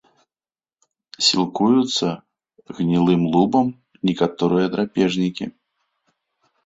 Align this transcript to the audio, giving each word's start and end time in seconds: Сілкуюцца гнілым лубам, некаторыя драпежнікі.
Сілкуюцца 1.25 2.07
гнілым 2.79 3.21
лубам, 3.35 3.67
некаторыя 4.11 4.65
драпежнікі. 4.77 5.45